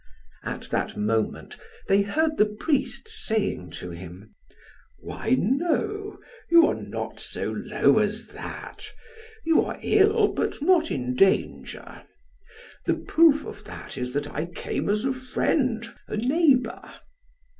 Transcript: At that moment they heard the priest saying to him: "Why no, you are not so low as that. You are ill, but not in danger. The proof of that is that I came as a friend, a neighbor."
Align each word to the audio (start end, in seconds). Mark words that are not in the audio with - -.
At 0.41 0.63
that 0.71 0.97
moment 0.97 1.57
they 1.87 2.01
heard 2.01 2.37
the 2.39 2.47
priest 2.47 3.07
saying 3.07 3.69
to 3.73 3.91
him: 3.91 4.33
"Why 4.97 5.35
no, 5.37 6.17
you 6.49 6.65
are 6.65 6.73
not 6.73 7.19
so 7.19 7.51
low 7.51 7.99
as 7.99 8.25
that. 8.29 8.91
You 9.45 9.61
are 9.63 9.77
ill, 9.83 10.29
but 10.29 10.59
not 10.59 10.89
in 10.89 11.13
danger. 11.13 12.01
The 12.87 12.95
proof 12.95 13.45
of 13.45 13.63
that 13.65 13.95
is 13.95 14.11
that 14.13 14.33
I 14.33 14.47
came 14.47 14.89
as 14.89 15.05
a 15.05 15.13
friend, 15.13 15.85
a 16.07 16.17
neighbor." 16.17 16.81